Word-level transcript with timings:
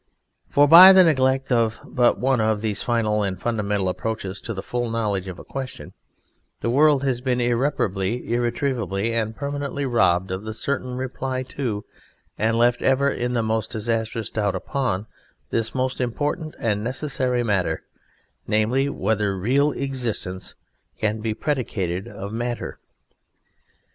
For 0.49 0.67
by 0.67 0.93
the 0.93 1.03
neglect 1.03 1.51
of 1.51 1.79
but 1.85 2.17
one 2.17 2.41
of 2.41 2.61
these 2.61 2.81
final 2.81 3.21
and 3.21 3.39
fundamental 3.39 3.87
approaches 3.87 4.41
to 4.41 4.51
the 4.51 4.63
full 4.63 4.89
knowledge 4.89 5.27
of 5.27 5.37
a 5.37 5.43
question 5.43 5.93
the 6.61 6.71
world 6.71 7.03
has 7.03 7.21
been 7.21 7.39
irreparably, 7.39 8.33
irretrievably 8.33 9.13
and 9.13 9.35
permanently 9.35 9.85
robbed 9.85 10.31
of 10.31 10.43
the 10.43 10.55
certain 10.55 10.95
reply 10.97 11.43
to, 11.43 11.85
and 12.35 12.57
left 12.57 12.81
ever 12.81 13.09
in 13.11 13.33
the 13.33 13.43
most 13.43 13.69
disastrous 13.69 14.31
doubt 14.31 14.55
upon, 14.55 15.05
this 15.51 15.75
most 15.75 16.01
important 16.01 16.55
and 16.57 16.83
necessary 16.83 17.43
matter 17.43 17.83
namely, 18.47 18.87
_whether 18.87 19.39
real 19.39 19.71
existence 19.73 20.55
can 20.97 21.19
be 21.21 21.35
predicated 21.35 22.07
of 22.07 22.33
matter. 22.33 22.79